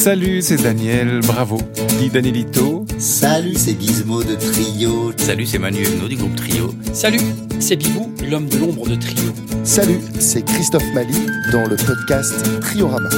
[0.00, 1.58] Salut, c'est Daniel, bravo.
[1.98, 2.86] Dit Danielito.
[2.98, 5.12] Salut, c'est Gizmo de Trio.
[5.18, 6.74] Salut, c'est Manu Huguenot du groupe Trio.
[6.94, 7.20] Salut,
[7.60, 9.30] c'est Bibou, l'homme de l'ombre de Trio.
[9.62, 12.32] Salut, c'est Christophe Mali dans le podcast
[12.62, 13.10] Triorama.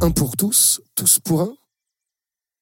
[0.00, 1.52] Un pour tous, tous pour un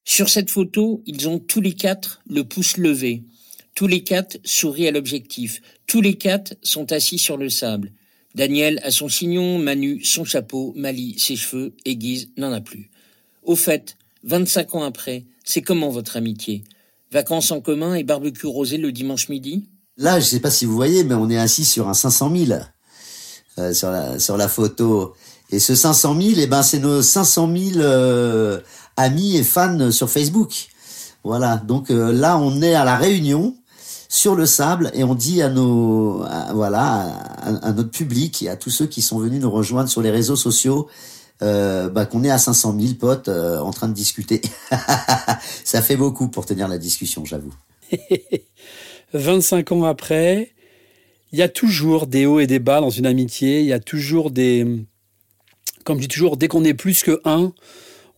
[0.04, 3.24] Sur cette photo, ils ont tous les quatre le pouce levé.
[3.74, 5.60] Tous les quatre sourient à l'objectif.
[5.86, 7.92] Tous les quatre sont assis sur le sable.
[8.34, 12.90] Daniel a son chignon, Manu son chapeau, Mali ses cheveux et Guise n'en a plus.
[13.42, 16.64] Au fait, 25 ans après, c'est comment votre amitié?
[17.10, 19.68] Vacances en commun et barbecue rosé le dimanche midi?
[19.98, 22.60] Là, je sais pas si vous voyez, mais on est assis sur un 500 000
[23.58, 25.14] euh, sur, la, sur la photo.
[25.50, 28.60] Et ce 500 000, eh ben, c'est nos 500 000 euh,
[28.96, 30.68] amis et fans sur Facebook.
[31.24, 31.56] Voilà.
[31.56, 33.54] Donc euh, là, on est à la Réunion
[34.12, 36.18] sur le sable et on dit à nos
[36.52, 40.10] voilà à, notre public et à tous ceux qui sont venus nous rejoindre sur les
[40.10, 40.86] réseaux sociaux
[41.40, 44.42] euh, bah, qu'on est à 500 000 potes euh, en train de discuter.
[45.64, 47.54] Ça fait beaucoup pour tenir la discussion, j'avoue.
[49.14, 50.52] 25 ans après,
[51.32, 53.60] il y a toujours des hauts et des bas dans une amitié.
[53.60, 54.84] Il y a toujours des,
[55.84, 57.52] comme je dis toujours, dès qu'on est plus que un,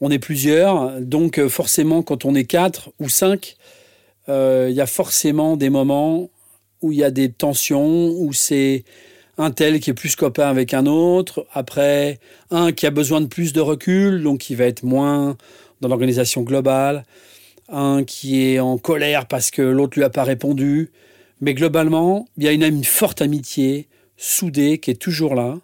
[0.01, 1.01] on est plusieurs.
[1.01, 3.84] Donc forcément, quand on est quatre ou cinq, euh,
[4.29, 6.31] il y a forcément des moments
[6.83, 8.85] où il y a des tensions, où c'est
[9.39, 12.19] un tel qui est plus copain avec un autre, après
[12.51, 15.37] un qui a besoin de plus de recul, donc qui va être moins
[15.81, 17.05] dans l'organisation globale,
[17.69, 20.91] un qui est en colère parce que l'autre lui a pas répondu.
[21.41, 25.59] Mais globalement, il y a une, une forte amitié soudée qui est toujours là.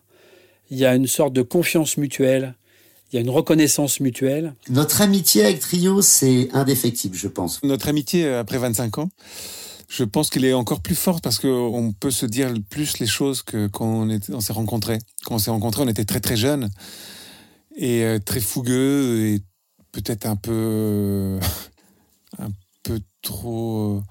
[0.70, 2.54] Il y a une sorte de confiance mutuelle
[3.12, 4.54] il y a une reconnaissance mutuelle.
[4.68, 7.62] Notre amitié avec Trio, c'est indéfectible, je pense.
[7.62, 9.10] Notre amitié euh, après 25 ans,
[9.88, 13.42] je pense qu'elle est encore plus forte parce qu'on peut se dire plus les choses
[13.42, 14.98] que quand on, on s'est rencontrés.
[15.24, 16.70] Quand on s'est rencontrés, on était très très jeunes
[17.76, 19.40] et euh, très fougueux et
[19.90, 21.40] peut-être un peu euh,
[22.38, 22.50] un
[22.84, 24.02] peu trop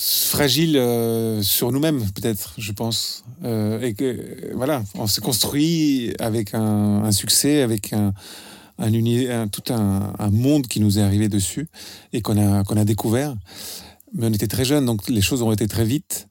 [0.00, 3.24] fragile euh, sur nous-mêmes, peut-être, je pense.
[3.42, 8.12] Euh, et que, voilà, on s'est construit avec un, succès, avec un,
[9.48, 11.68] tout un, monde qui nous est arrivé dessus
[12.12, 13.34] et qu'on a, a découvert.
[14.14, 16.28] Mais on était très jeunes, donc les choses ont été très vite.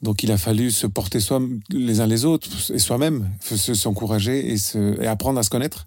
[0.00, 4.56] Donc il a fallu se porter soi, les uns les autres et soi-même, s'encourager et,
[4.56, 5.86] se, et apprendre à se connaître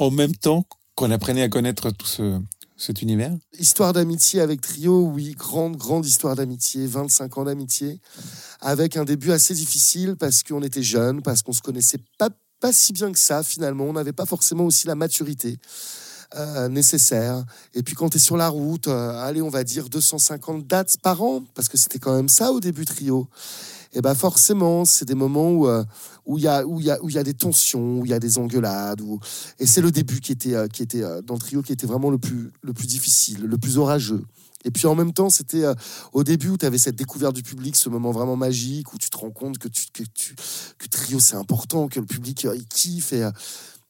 [0.00, 2.40] en même temps qu'on apprenait à connaître tout ce,
[2.80, 8.00] cet univers Histoire d'amitié avec Trio, oui, grande, grande histoire d'amitié, 25 ans d'amitié,
[8.60, 12.72] avec un début assez difficile parce qu'on était jeunes, parce qu'on se connaissait pas, pas
[12.72, 15.58] si bien que ça finalement, on n'avait pas forcément aussi la maturité.
[16.36, 17.44] Euh, nécessaire.
[17.74, 20.96] Et puis quand tu es sur la route, euh, allez, on va dire 250 dates
[21.02, 23.28] par an, parce que c'était quand même ça au début trio
[23.92, 25.82] et eh ben forcément, c'est des moments où euh,
[26.28, 29.02] il y a y y a des tensions, où il y a des engueulades,
[29.58, 32.10] et c'est le début qui était euh, qui était dans le trio qui était vraiment
[32.10, 34.22] le plus le plus difficile, le plus orageux.
[34.64, 35.64] Et puis en même temps, c'était
[36.12, 39.10] au début où tu avais cette découverte du public, ce moment vraiment magique où tu
[39.10, 43.12] te rends compte que que, trio c'est important, que le public il kiffe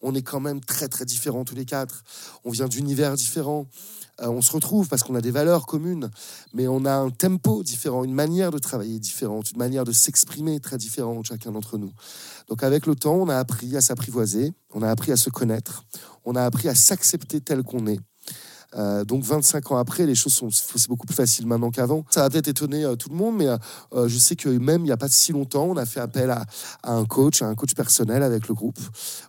[0.03, 2.03] on est quand même très très différents tous les quatre.
[2.45, 3.67] On vient d'univers différents.
[4.21, 6.11] Euh, on se retrouve parce qu'on a des valeurs communes,
[6.53, 10.61] mais on a un tempo différent, une manière de travailler différente, une manière de s'exprimer
[10.61, 11.93] très différente chacun d'entre nous.
[12.49, 15.85] Donc avec le temps, on a appris à s'apprivoiser, on a appris à se connaître,
[16.25, 18.01] on a appris à s'accepter tel qu'on est.
[18.77, 20.49] Euh, donc 25 ans après, les choses sont
[20.89, 22.05] beaucoup plus facile maintenant qu'avant.
[22.11, 24.85] Ça va peut-être étonner euh, tout le monde, mais euh, je sais que même il
[24.85, 26.45] n'y a pas si longtemps, on a fait appel à,
[26.85, 28.79] un coach, à un coach personnel avec le groupe,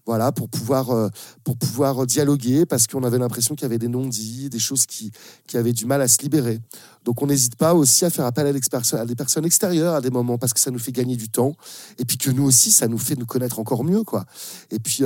[0.05, 1.11] voilà, pour pouvoir
[1.43, 5.11] pour pouvoir dialoguer parce qu'on avait l'impression qu'il y avait des non-dits, des choses qui
[5.47, 6.59] qui avaient du mal à se libérer.
[7.03, 10.11] Donc on n'hésite pas aussi à faire appel à, à, des personnes extérieures à des
[10.11, 11.53] moments parce que ça nous fait gagner du temps
[11.97, 14.25] et puis que nous aussi ça nous fait nous connaître encore mieux quoi.
[14.69, 15.03] Et puis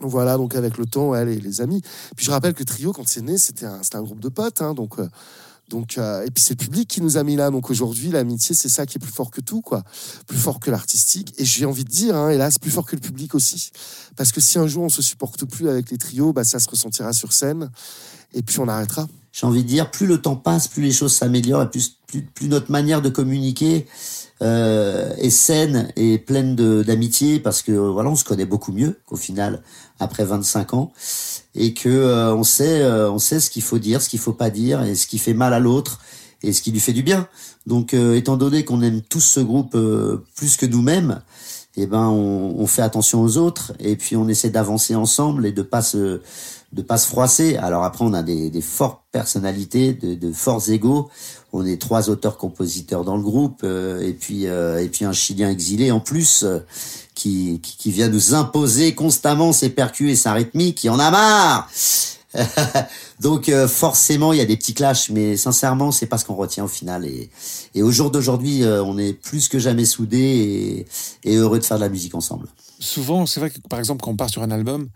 [0.00, 1.82] voilà, donc avec le temps, elle les, amis.
[2.16, 4.62] Puis je rappelle que Trio, quand c'est né, c'était un, un, groupe de potes.
[4.62, 5.08] Hein, donc, euh,
[5.68, 7.50] donc, euh, et puis c'est le public qui nous a mis là.
[7.50, 9.82] Donc aujourd'hui, l'amitié, c'est ça qui est plus fort que tout, quoi.
[10.26, 11.34] Plus fort que l'artistique.
[11.38, 13.70] Et j'ai envie de dire, hein, hélas, plus fort que le public aussi.
[14.16, 16.68] Parce que si un jour on se supporte plus avec les trios, bah, ça se
[16.68, 17.70] ressentira sur scène.
[18.34, 19.06] Et puis on arrêtera.
[19.32, 22.22] J'ai envie de dire, plus le temps passe, plus les choses s'améliorent, et plus, plus,
[22.22, 23.86] plus notre manière de communiquer
[24.42, 29.16] euh, est saine et pleine d'amitié parce que voilà on se connaît beaucoup mieux qu'au
[29.16, 29.62] final
[30.00, 30.92] après 25 ans.
[31.54, 34.32] Et que euh, on sait euh, on sait ce qu'il faut dire ce qu'il faut
[34.32, 36.00] pas dire et ce qui fait mal à l'autre
[36.42, 37.28] et ce qui lui fait du bien.
[37.66, 39.76] Donc euh, étant donné qu'on aime tous ce groupe
[40.34, 41.20] plus que nous-mêmes
[41.76, 45.52] eh ben on, on, fait attention aux autres et puis on essaie d'avancer ensemble et
[45.52, 46.20] de pas se
[46.72, 47.56] de pas se froisser.
[47.56, 51.08] Alors après, on a des, des fortes personnalités, de, de forts égaux.
[51.52, 55.48] On est trois auteurs-compositeurs dans le groupe, euh, et puis euh, et puis un Chilien
[55.48, 56.58] exilé en plus euh,
[57.14, 60.76] qui, qui, qui vient nous imposer constamment ses percus et sa rythmique.
[60.78, 61.70] Qui en a marre.
[63.20, 66.64] Donc forcément, il y a des petits clashs, mais sincèrement, c'est pas ce qu'on retient
[66.64, 67.06] au final.
[67.06, 67.30] Et,
[67.74, 70.86] et au jour d'aujourd'hui, on est plus que jamais soudés
[71.24, 72.46] et, et heureux de faire de la musique ensemble.
[72.78, 74.88] Souvent, c'est vrai que par exemple, quand on part sur un album,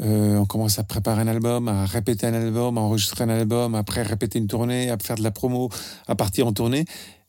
[0.00, 3.74] euh, on commence à préparer un album, à répéter un album, à enregistrer un album,
[3.74, 5.70] après répéter une tournée, à faire de la promo,
[6.06, 6.84] à partir en tournée.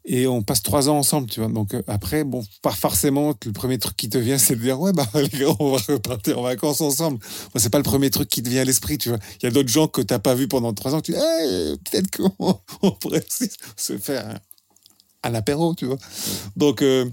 [0.06, 1.50] Et on passe trois ans ensemble, tu vois.
[1.50, 4.80] Donc euh, après, bon, pas forcément, le premier truc qui te vient, c'est de dire,
[4.80, 7.20] ouais, bah, les gars, on va repartir en vacances ensemble.
[7.54, 9.20] Moi, c'est pas le premier truc qui te vient à l'esprit, tu vois.
[9.42, 11.78] Il y a d'autres gens que t'as pas vu pendant trois ans, tu dis, hey,
[11.90, 13.24] peut-être qu'on on pourrait
[13.78, 14.40] se faire
[15.24, 15.98] un, apéro, tu vois.
[16.56, 17.10] Donc, euh,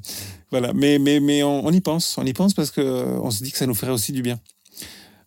[0.51, 0.73] voilà.
[0.75, 3.51] Mais, mais, mais on, on, y pense, on y pense parce que on se dit
[3.51, 4.39] que ça nous ferait aussi du bien.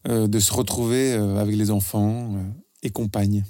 [0.10, 2.44] Euh, de se retrouver euh, avec les enfants euh,
[2.82, 3.44] et compagnes.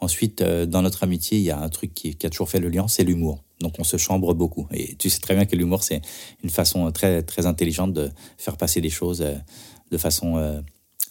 [0.00, 2.86] Ensuite, dans notre amitié, il y a un truc qui, a toujours fait le lien,
[2.88, 3.42] c'est l'humour.
[3.60, 4.68] Donc on se chambre beaucoup.
[4.70, 6.02] Et tu sais très bien que l'humour, c'est
[6.42, 9.24] une façon très, très intelligente de faire passer les choses
[9.90, 10.62] de façon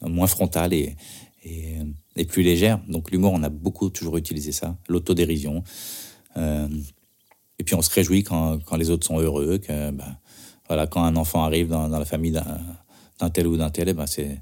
[0.01, 0.95] moins frontale et,
[1.43, 2.79] et, plus légère.
[2.87, 5.63] Donc l'humour, on a beaucoup toujours utilisé ça, l'autodérision.
[6.35, 10.19] Et puis on se réjouit quand, quand, les autres sont heureux, que bah,
[10.67, 13.93] voilà, quand un enfant arrive dans, dans la famille d'un tel ou d'un tel, eh
[13.93, 14.37] ben c'est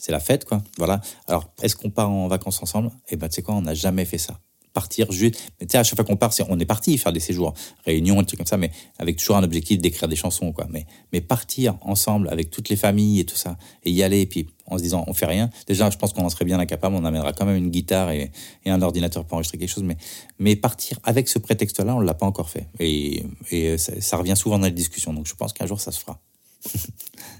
[0.00, 0.62] c'est la fête, quoi.
[0.78, 1.00] Voilà.
[1.28, 2.90] Alors, est-ce qu'on part en vacances ensemble?
[3.10, 4.40] Eh ben, tu sais quoi, on n'a jamais fait ça.
[4.72, 5.52] Partir juste.
[5.60, 7.52] Mais tu sais, à chaque fois qu'on part, on est parti faire des séjours,
[7.84, 10.66] réunions, des trucs comme ça, mais avec toujours un objectif d'écrire des chansons, quoi.
[10.70, 14.26] Mais, mais partir ensemble avec toutes les familles et tout ça, et y aller, et
[14.26, 15.50] puis en se disant, on fait rien.
[15.66, 18.30] Déjà, je pense qu'on en serait bien incapable, on amènera quand même une guitare et,
[18.64, 19.98] un ordinateur pour enregistrer quelque chose, mais,
[20.38, 22.68] mais partir avec ce prétexte-là, on ne l'a pas encore fait.
[22.78, 25.90] Et, et ça, ça revient souvent dans les discussions, donc je pense qu'un jour, ça
[25.90, 26.20] se fera.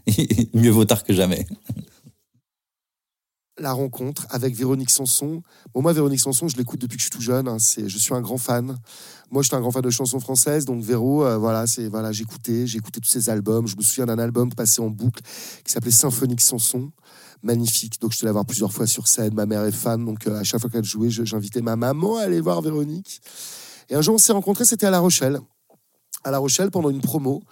[0.55, 1.47] Mieux vaut tard que jamais
[3.61, 5.43] la rencontre avec Véronique Sanson.
[5.75, 7.47] Bon, moi, Véronique Sanson, je l'écoute depuis que je suis tout jeune.
[7.47, 8.77] Hein, je suis un grand fan.
[9.31, 10.65] Moi, je suis un grand fan de chansons françaises.
[10.65, 13.67] Donc, Véro, euh, voilà, voilà, j'écoutais, j'écoutais tous ses albums.
[13.67, 15.23] Je me souviens d'un album passé en boucle
[15.65, 16.91] qui s'appelait Symphonique Sanson.
[17.43, 18.01] Magnifique.
[18.01, 19.35] Donc, je suis allé voir plusieurs fois sur scène.
[19.35, 20.05] Ma mère est fan.
[20.05, 23.21] Donc, euh, à chaque fois qu'elle jouait, j'invitais ma maman à aller voir Véronique.
[23.89, 25.41] Et un jour, on s'est rencontrés, c'était à La Rochelle
[26.25, 27.43] à La Rochelle pendant une promo.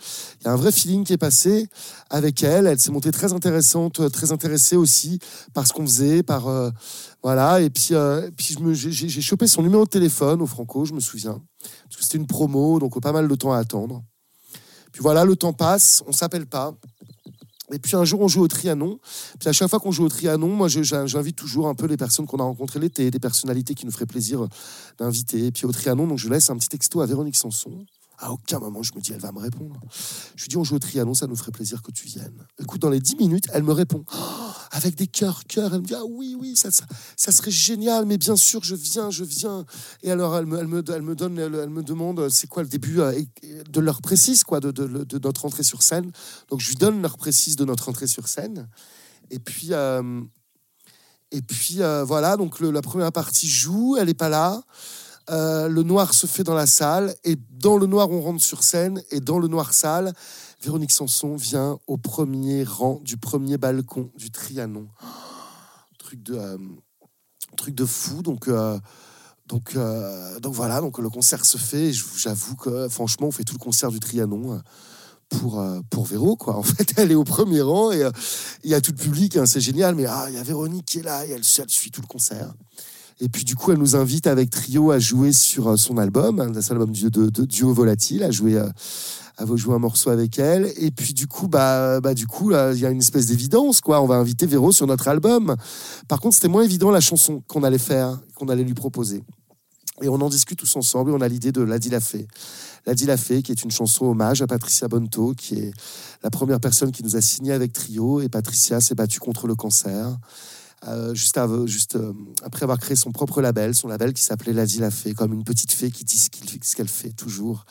[0.40, 1.68] Il y a un vrai feeling qui est passé
[2.10, 2.66] avec elle.
[2.66, 5.18] Elle s'est montée très intéressante, euh, très intéressée aussi
[5.54, 6.70] par ce qu'on faisait, par euh,
[7.22, 7.60] voilà.
[7.60, 11.40] Et puis, euh, puis j'ai chopé son numéro de téléphone au Franco, je me souviens,
[11.84, 14.02] parce que c'était une promo, donc pas mal de temps à attendre.
[14.92, 16.74] Puis voilà, le temps passe, on s'appelle pas.
[17.70, 18.98] Et puis un jour, on joue au Trianon.
[19.38, 22.26] Puis à chaque fois qu'on joue au Trianon, moi, j'invite toujours un peu les personnes
[22.26, 24.48] qu'on a rencontrées l'été, des personnalités qui nous feraient plaisir
[24.98, 25.46] d'inviter.
[25.46, 27.84] Et puis au Trianon, donc je laisse un petit texto à Véronique Sanson.
[28.20, 29.78] À aucun moment, je me dis, elle va me répondre.
[30.34, 32.46] Je lui dis, on joue au Trianon, ça nous ferait plaisir que tu viennes.
[32.60, 34.04] Écoute, dans les 10 minutes, elle me répond.
[34.12, 35.72] Oh, avec des cœurs, cœurs.
[35.72, 36.70] Elle me dit, ah oui, oui, ça,
[37.16, 39.64] ça, serait génial, mais bien sûr, je viens, je viens.
[40.02, 43.22] Et alors, elle me, donne, elle, me demande, c'est quoi le début euh,
[43.70, 46.10] de l'heure précise, quoi, de, notre entrée sur scène.
[46.50, 48.68] Donc, je lui donne l'heure précise de notre entrée sur scène.
[49.30, 50.22] Et puis, euh,
[51.30, 54.62] et puis euh, voilà, donc la première partie joue, elle n'est pas là.
[55.30, 58.62] Euh, le noir se fait dans la salle, et dans le noir, on rentre sur
[58.62, 60.12] scène, et dans le noir salle,
[60.62, 64.88] Véronique Sanson vient au premier rang du premier balcon du Trianon.
[65.98, 66.58] truc de, euh,
[67.56, 68.48] truc de fou, donc...
[68.48, 68.78] Euh,
[69.46, 69.78] donc,
[70.42, 71.90] donc voilà, donc le concert se fait.
[72.18, 74.60] J'avoue que franchement, on fait tout le concert du Trianon
[75.30, 76.36] pour, pour Véro.
[76.36, 76.54] Quoi.
[76.54, 78.06] En fait, elle est au premier rang et
[78.62, 79.94] il y a tout le public, hein, c'est génial.
[79.94, 82.06] Mais ah, il y a Véronique qui est là et elle, elle suit tout le
[82.06, 82.52] concert.
[83.20, 86.40] Et puis du coup, elle nous invite avec Trio à jouer sur euh, son album,
[86.40, 88.68] hein, son album de, de, de, Duo Volatile, à jouer, euh,
[89.36, 90.72] à, jouer un morceau avec elle.
[90.76, 94.00] Et puis du coup, bah, bah du coup, il y a une espèce d'évidence, quoi.
[94.00, 95.56] On va inviter Véro sur notre album.
[96.06, 99.24] Par contre, c'était moins évident la chanson qu'on allait faire, qu'on allait lui proposer.
[100.00, 102.28] Et on en discute tous ensemble on a l'idée de La Fée.
[102.86, 105.72] Ladi La Fée, qui est une chanson hommage à Patricia Bonto, qui est
[106.22, 108.20] la première personne qui nous a signé avec Trio.
[108.20, 110.16] Et Patricia s'est battue contre le cancer.
[110.86, 111.36] Euh, juste,
[111.96, 115.32] euh, après avoir créé son propre label, son label qui s'appelait La La Fée, comme
[115.32, 117.64] une petite fée qui dit ce qu'elle fait toujours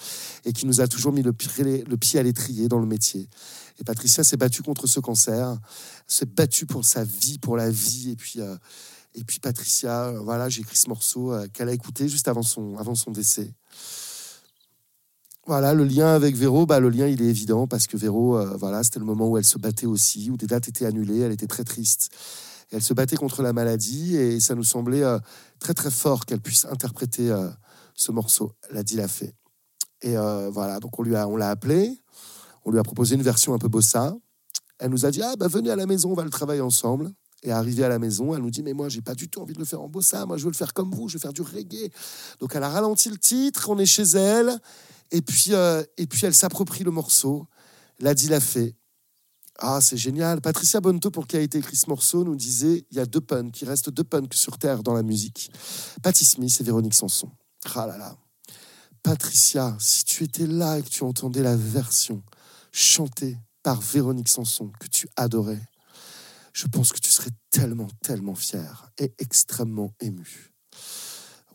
[0.43, 3.29] et qui nous a toujours mis le, pied à l'étrier dans le métier.
[3.79, 5.57] Et Patricia s'est battue contre ce cancer,
[6.05, 8.11] s'est battue pour sa vie, pour la vie.
[8.11, 8.57] Et puis, euh,
[9.41, 13.53] Patricia, voilà, j'ai écrit ce morceau qu'elle a écouté juste avant son, avant son décès.
[15.45, 18.83] Voilà, le lien avec Véro, bah, le lien il est évident parce que Véro, voilà,
[18.83, 21.47] c'était le moment où elle se battait aussi, où des dates étaient annulées, elle était
[21.47, 22.11] très triste
[22.71, 25.19] elle se battait contre la maladie et ça nous semblait euh,
[25.59, 27.49] très très fort qu'elle puisse interpréter euh,
[27.95, 28.51] ce morceau.
[28.71, 29.33] La dit l'a fait.
[30.01, 32.01] Et euh, voilà, donc on lui a, on l'a appelée,
[32.65, 34.15] on lui a proposé une version un peu bossa.
[34.79, 37.11] Elle nous a dit ah bah venez à la maison, on va le travailler ensemble.
[37.43, 39.53] Et arrivée à la maison, elle nous dit Mais moi, j'ai pas du tout envie
[39.53, 40.25] de le faire en bossa.
[40.25, 41.07] Moi, je veux le faire comme vous.
[41.07, 41.91] Je veux faire du reggae.
[42.39, 43.69] Donc, elle a ralenti le titre.
[43.69, 44.59] On est chez elle.
[45.11, 47.45] Et puis, et puis elle s'approprie le morceau.
[47.99, 48.75] L'a dit, l'a fait.
[49.59, 50.39] Ah, c'est génial.
[50.41, 53.21] Patricia Bonto, pour qui a été écrit ce morceau, nous disait il y a deux
[53.21, 55.51] punks, il reste deux punks sur Terre dans la musique.
[56.03, 57.29] Patty Smith et Véronique Sanson.
[57.75, 58.15] Ah là là.
[59.01, 62.21] Patricia, si tu étais là et que tu entendais la version
[62.71, 65.61] chantée par Véronique Sanson que tu adorais,
[66.53, 70.51] je pense que tu serais tellement, tellement fier et extrêmement ému.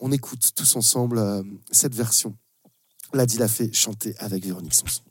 [0.01, 2.37] On écoute tous ensemble euh, cette version.
[3.13, 5.03] L'a dit la fait chanter avec Véronique Sanson.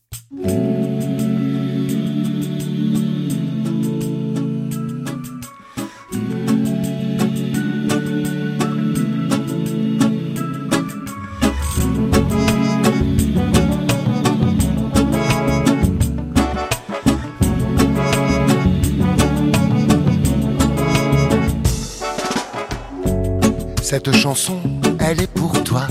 [23.92, 24.62] Cette chanson,
[25.02, 25.86] elle est pour toi,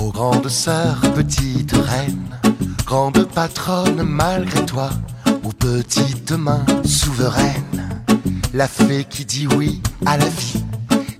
[0.00, 2.26] ô grande sœur, petite reine,
[2.86, 4.88] grande patronne malgré toi,
[5.44, 8.02] ou petite main souveraine,
[8.54, 10.64] la fée qui dit oui à la vie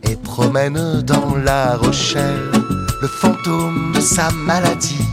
[0.05, 2.53] et promène dans la Rochelle
[3.03, 5.05] le fantôme de sa maladie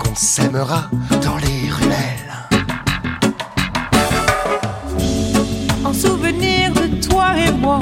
[0.00, 0.90] qu'on s'aimera
[1.22, 2.32] dans les ruelles.
[5.84, 7.78] En souvenir de toi et moi,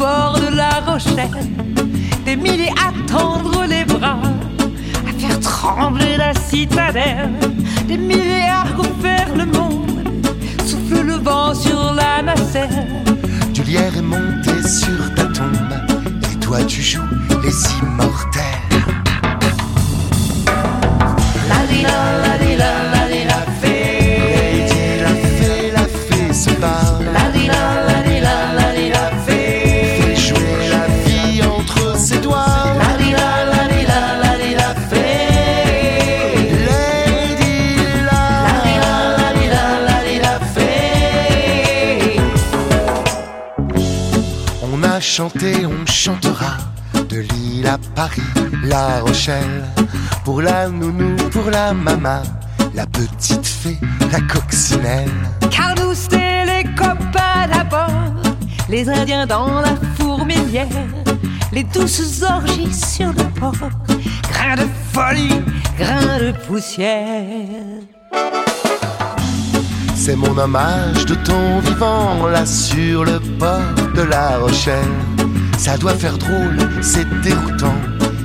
[0.00, 1.28] de la Rochelle,
[2.24, 4.16] des milliers à tendre les bras,
[5.06, 7.28] à faire trembler la citadelle,
[7.86, 10.08] des milliers à refaire le monde,
[10.64, 12.86] souffle le vent sur la nacelle.
[13.52, 15.74] Du lierre est monté sur ta tombe,
[16.32, 17.02] et toi tu joues
[17.42, 18.69] les immortels.
[44.72, 46.58] On a chanté, on chantera
[47.08, 48.22] de Lille à Paris,
[48.62, 49.64] La Rochelle,
[50.24, 52.22] pour la nounou, pour la maman,
[52.74, 53.78] la petite fée,
[54.12, 55.10] la coccinelle.
[55.50, 58.22] Car nous c'est les copains d'abord,
[58.68, 60.68] les Indiens dans la fourmilière,
[61.52, 63.70] les douces orgies sur le port,
[64.30, 65.42] grains de folie,
[65.78, 67.82] grains de poussière.
[69.96, 74.94] C'est mon hommage de ton vivant là sur le port de La Rochelle.
[75.58, 77.80] Ça doit faire drôle, c'est déroutant,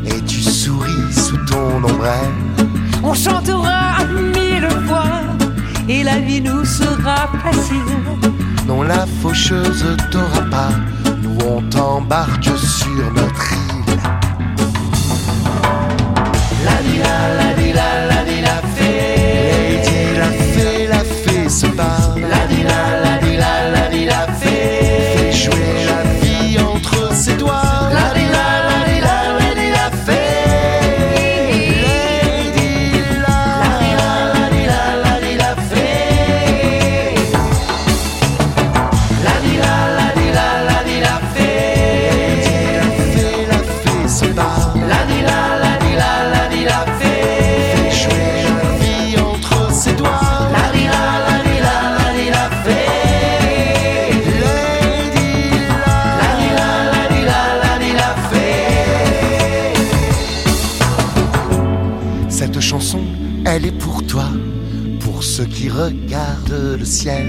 [0.05, 2.39] et tu souris sous ton ombrelle.
[3.03, 5.21] On chantera à mille voix,
[5.89, 7.93] et la vie nous sera facile.
[8.67, 10.71] Non, la faucheuse t'aura pas,
[11.21, 13.97] nous on t'embarque sur notre île.
[16.65, 19.65] La di la la di la la di la fée.
[19.71, 22.21] Lady, la fée, la fée se parle.
[22.21, 23.04] La di la la di la
[65.75, 67.27] regardent le ciel.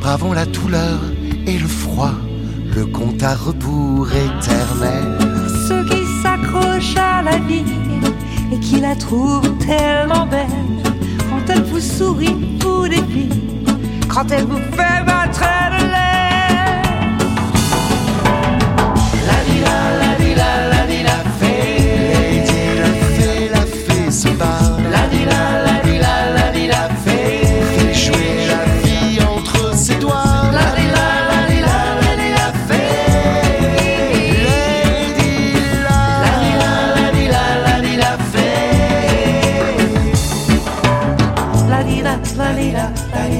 [0.00, 1.00] Bravons la douleur
[1.46, 2.14] et le froid,
[2.74, 5.18] le compte à rebours éternel.
[5.68, 7.64] Ceux qui s'accrochent à la vie
[8.52, 10.46] et qui la trouvent tellement belle.
[11.30, 13.28] Quand elle vous sourit, vous défie.
[14.08, 15.42] Quand elle vous fait battre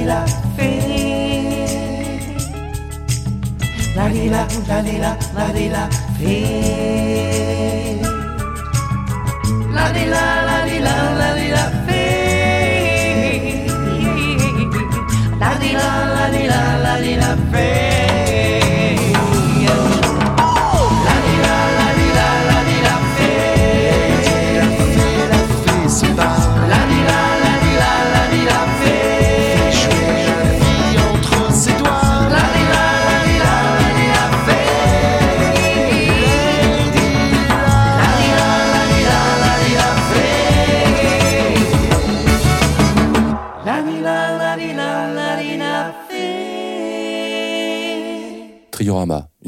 [0.05, 0.25] la
[4.09, 5.89] di la la di la la di la
[6.19, 8.01] fée.
[9.73, 13.67] La di la la di la la di la fée.
[15.39, 17.88] La di la la di la la di la fée.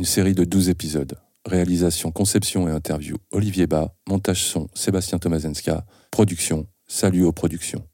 [0.00, 1.18] Une série de 12 épisodes.
[1.44, 3.94] Réalisation, conception et interview Olivier Bas.
[4.08, 5.84] Montage son Sébastien Tomazenska.
[6.10, 7.89] Production Salut aux productions.